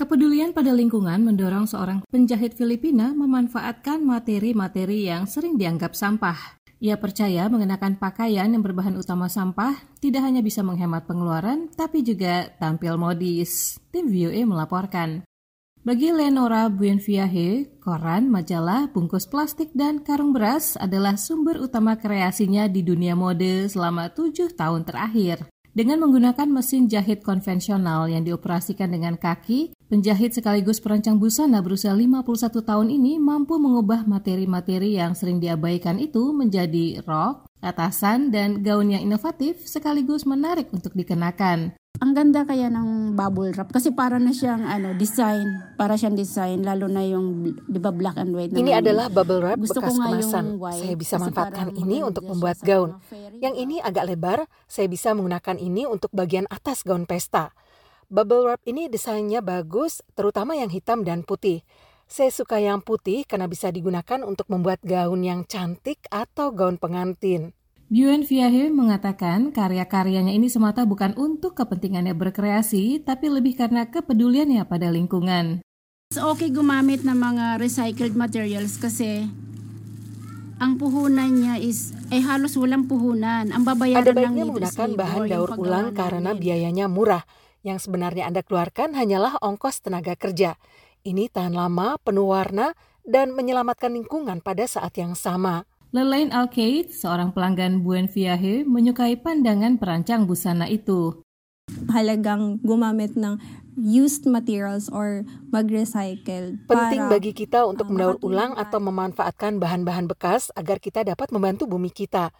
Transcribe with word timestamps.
Kepedulian 0.00 0.56
pada 0.56 0.72
lingkungan 0.72 1.20
mendorong 1.28 1.68
seorang 1.68 2.00
penjahit 2.08 2.56
Filipina 2.56 3.12
memanfaatkan 3.12 4.00
materi-materi 4.00 5.04
yang 5.04 5.28
sering 5.28 5.60
dianggap 5.60 5.92
sampah. 5.92 6.56
Ia 6.80 6.96
percaya 6.96 7.44
mengenakan 7.52 8.00
pakaian 8.00 8.48
yang 8.48 8.64
berbahan 8.64 8.96
utama 8.96 9.28
sampah 9.28 9.76
tidak 10.00 10.24
hanya 10.24 10.40
bisa 10.40 10.64
menghemat 10.64 11.04
pengeluaran, 11.04 11.68
tapi 11.76 12.00
juga 12.00 12.48
tampil 12.56 12.96
modis. 12.96 13.76
Tim 13.92 14.08
VOA 14.08 14.48
melaporkan. 14.48 15.20
Bagi 15.84 16.16
Lenora 16.16 16.72
Buenviahe, 16.72 17.68
koran, 17.84 18.32
majalah, 18.32 18.88
bungkus 18.88 19.28
plastik, 19.28 19.68
dan 19.76 20.00
karung 20.00 20.32
beras 20.32 20.80
adalah 20.80 21.20
sumber 21.20 21.60
utama 21.60 22.00
kreasinya 22.00 22.72
di 22.72 22.80
dunia 22.80 23.12
mode 23.12 23.68
selama 23.68 24.08
tujuh 24.16 24.56
tahun 24.56 24.88
terakhir. 24.88 25.44
Dengan 25.70 26.02
menggunakan 26.02 26.48
mesin 26.48 26.88
jahit 26.88 27.20
konvensional 27.20 28.08
yang 28.08 28.24
dioperasikan 28.24 28.90
dengan 28.90 29.14
kaki, 29.14 29.76
penjahit 29.90 30.30
sekaligus 30.30 30.78
perancang 30.78 31.18
busana 31.18 31.58
berusia 31.58 31.90
51 31.90 32.22
tahun 32.62 32.88
ini 32.94 33.18
mampu 33.18 33.58
mengubah 33.58 34.06
materi-materi 34.06 34.94
yang 34.94 35.18
sering 35.18 35.42
diabaikan 35.42 35.98
itu 35.98 36.30
menjadi 36.30 37.02
rok, 37.02 37.50
atasan, 37.58 38.30
dan 38.30 38.62
gaun 38.62 38.94
yang 38.94 39.02
inovatif 39.02 39.66
sekaligus 39.66 40.22
menarik 40.22 40.70
untuk 40.70 40.94
dikenakan. 40.94 41.74
Ang 42.00 42.16
ganda 42.16 42.46
kaya 42.46 42.70
ng 42.70 43.18
bubble 43.18 43.50
wrap 43.50 43.74
kasi 43.74 43.90
para 43.90 44.16
na 44.22 44.30
siyang 44.30 44.62
ano 44.62 44.94
design, 44.94 45.74
para 45.74 45.98
siyang 45.98 46.14
design 46.14 46.62
lalo 46.62 46.86
na 46.86 47.02
yung 47.02 47.42
'di 47.44 47.76
ba 47.82 47.90
black 47.90 48.16
and 48.16 48.30
white. 48.32 48.54
Ini 48.54 48.78
adalah 48.78 49.10
bubble 49.10 49.42
wrap 49.42 49.58
Gusto 49.58 49.82
bekas 49.82 49.98
kemasan. 49.98 50.56
Saya 50.80 50.94
bisa 50.96 51.18
manfaatkan 51.18 51.74
ini 51.76 52.00
untuk 52.00 52.24
membuat 52.30 52.62
gaun. 52.62 52.96
Yang 53.42 53.54
ini 53.58 53.76
agak 53.82 54.06
lebar, 54.06 54.46
saya 54.70 54.86
bisa 54.86 55.12
menggunakan 55.12 55.58
ini 55.60 55.84
untuk 55.84 56.08
bagian 56.14 56.46
atas 56.48 56.86
gaun 56.86 57.04
pesta. 57.10 57.52
Bubble 58.10 58.42
wrap 58.42 58.58
ini 58.66 58.90
desainnya 58.90 59.38
bagus, 59.38 60.02
terutama 60.18 60.58
yang 60.58 60.66
hitam 60.66 61.06
dan 61.06 61.22
putih. 61.22 61.62
Saya 62.10 62.34
suka 62.34 62.58
yang 62.58 62.82
putih 62.82 63.22
karena 63.22 63.46
bisa 63.46 63.70
digunakan 63.70 64.26
untuk 64.26 64.50
membuat 64.50 64.82
gaun 64.82 65.22
yang 65.22 65.46
cantik 65.46 66.10
atau 66.10 66.50
gaun 66.50 66.74
pengantin. 66.74 67.54
Buen 67.86 68.26
Viahe 68.26 68.66
mengatakan 68.66 69.54
karya-karyanya 69.54 70.34
ini 70.34 70.50
semata 70.50 70.82
bukan 70.90 71.14
untuk 71.14 71.54
kepentingannya 71.54 72.18
berkreasi, 72.18 72.98
tapi 73.06 73.30
lebih 73.30 73.54
karena 73.54 73.86
kepeduliannya 73.86 74.66
pada 74.66 74.90
lingkungan. 74.90 75.62
Okay 76.10 76.50
gumamit 76.50 77.06
ng 77.06 77.14
mga 77.14 77.62
recycled 77.62 78.18
materials 78.18 78.74
kasi 78.74 79.30
ang 80.58 80.82
puhunan 80.82 81.30
niya 81.30 81.62
is 81.62 81.94
eh 82.10 82.18
halos 82.18 82.58
walang 82.58 82.90
puhunan. 82.90 83.54
Ang 83.54 83.62
babayaran 83.62 84.02
Ada 84.02 84.12
baiknya 84.18 84.44
menggunakan 84.50 84.88
bahan 84.98 85.22
daur 85.30 85.50
ulang 85.54 85.94
karena 85.94 86.34
biayanya 86.34 86.90
murah. 86.90 87.22
Yang 87.60 87.88
sebenarnya 87.88 88.24
Anda 88.24 88.40
keluarkan 88.40 88.96
hanyalah 88.96 89.36
ongkos 89.44 89.84
tenaga 89.84 90.16
kerja. 90.16 90.56
Ini 91.04 91.28
tahan 91.28 91.52
lama, 91.52 92.00
penuh 92.00 92.28
warna, 92.28 92.72
dan 93.04 93.32
menyelamatkan 93.32 93.92
lingkungan 93.92 94.40
pada 94.40 94.64
saat 94.64 94.96
yang 94.96 95.12
sama. 95.12 95.68
Lelaine 95.90 96.30
Alcade, 96.30 96.94
seorang 96.94 97.34
pelanggan 97.34 97.82
Buen 97.82 98.06
Viaje, 98.06 98.62
menyukai 98.62 99.18
pandangan 99.18 99.74
perancang 99.74 100.22
busana 100.22 100.70
itu. 100.70 101.26
Halagang 101.90 102.62
gumamit 102.62 103.18
ng 103.18 103.36
used 103.74 104.22
materials 104.26 104.86
or 104.86 105.26
mag-recycle. 105.50 106.60
Penting 106.70 107.10
bagi 107.10 107.32
kita 107.34 107.66
untuk 107.66 107.90
mendaur 107.90 108.22
ulang 108.22 108.54
atau 108.54 108.78
memanfaatkan 108.78 109.58
bahan-bahan 109.58 110.06
bekas 110.06 110.54
agar 110.54 110.78
kita 110.78 111.02
dapat 111.02 111.30
membantu 111.34 111.66
bumi 111.66 111.90
kita. 111.90 112.30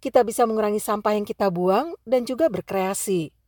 Kita 0.00 0.20
bisa 0.24 0.44
mengurangi 0.44 0.80
sampah 0.80 1.16
yang 1.16 1.24
kita 1.24 1.48
buang 1.48 1.96
dan 2.04 2.24
juga 2.24 2.48
berkreasi. 2.52 3.39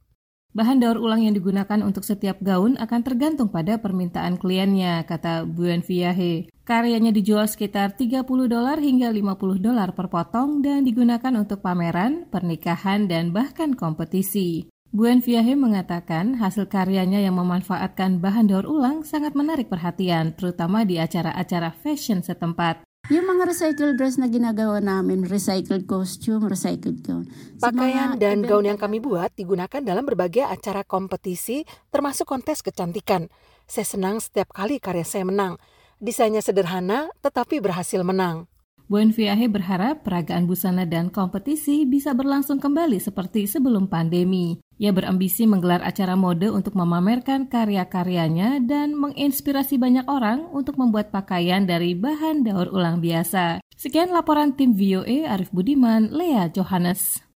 Bahan 0.53 0.85
daur 0.85 1.01
ulang 1.01 1.25
yang 1.25 1.33
digunakan 1.33 1.81
untuk 1.81 2.05
setiap 2.05 2.37
gaun 2.45 2.77
akan 2.77 3.01
tergantung 3.01 3.49
pada 3.49 3.81
permintaan 3.81 4.37
kliennya, 4.37 5.01
kata 5.09 5.49
Buen 5.49 5.81
Viaje. 5.81 6.53
Karyanya 6.69 7.09
dijual 7.09 7.49
sekitar 7.49 7.97
30 7.97 8.29
dolar 8.53 8.77
hingga 8.77 9.09
50 9.09 9.65
dolar 9.65 9.97
per 9.97 10.13
potong 10.13 10.61
dan 10.61 10.85
digunakan 10.85 11.33
untuk 11.41 11.65
pameran, 11.65 12.29
pernikahan, 12.29 13.09
dan 13.09 13.33
bahkan 13.33 13.73
kompetisi. 13.73 14.69
Buen 14.93 15.25
Viaje 15.25 15.57
mengatakan 15.57 16.37
hasil 16.37 16.69
karyanya 16.69 17.25
yang 17.25 17.41
memanfaatkan 17.41 18.21
bahan 18.21 18.53
daur 18.53 18.69
ulang 18.69 19.09
sangat 19.09 19.33
menarik 19.33 19.73
perhatian, 19.73 20.37
terutama 20.37 20.85
di 20.85 21.01
acara-acara 21.01 21.73
fashion 21.81 22.21
setempat. 22.21 22.85
Yung 23.13 23.29
mga 23.29 23.45
recycled 23.45 24.01
dress 24.01 24.17
na 24.17 24.25
ginagawa 24.25 24.81
namin, 24.81 25.29
recycled 25.29 25.85
costume, 25.85 26.49
recycled 26.49 27.05
gown. 27.05 27.29
Pakaian 27.61 28.17
dan 28.17 28.41
gaun 28.41 28.65
yang 28.65 28.81
kami 28.81 29.05
buat 29.05 29.37
digunakan 29.37 29.85
dalam 29.85 30.09
berbagai 30.09 30.49
acara 30.49 30.81
kompetisi, 30.81 31.69
termasuk 31.93 32.25
kontes 32.25 32.65
kecantikan. 32.65 33.29
Saya 33.69 33.85
senang 33.85 34.17
setiap 34.17 34.57
kali 34.57 34.81
karya 34.81 35.05
saya 35.05 35.29
menang. 35.29 35.61
Desainnya 36.01 36.41
sederhana, 36.41 37.13
tetapi 37.21 37.61
berhasil 37.61 38.01
menang. 38.01 38.49
Buen 38.93 39.09
Viahe 39.09 39.49
berharap 39.49 40.05
peragaan 40.05 40.45
busana 40.45 40.85
dan 40.85 41.09
kompetisi 41.09 41.89
bisa 41.89 42.13
berlangsung 42.13 42.61
kembali 42.61 43.01
seperti 43.01 43.49
sebelum 43.49 43.89
pandemi. 43.89 44.61
Ia 44.77 44.93
berambisi 44.93 45.49
menggelar 45.49 45.81
acara 45.81 46.13
mode 46.13 46.53
untuk 46.53 46.77
memamerkan 46.77 47.49
karya-karyanya 47.49 48.61
dan 48.61 48.93
menginspirasi 48.93 49.81
banyak 49.81 50.05
orang 50.13 50.45
untuk 50.53 50.77
membuat 50.77 51.09
pakaian 51.09 51.65
dari 51.65 51.97
bahan 51.97 52.45
daur 52.45 52.69
ulang 52.69 53.01
biasa. 53.01 53.65
Sekian 53.73 54.13
laporan 54.13 54.53
tim 54.61 54.77
VOA 54.77 55.25
Arif 55.25 55.49
Budiman, 55.57 56.13
Lea 56.13 56.53
Johannes. 56.53 57.25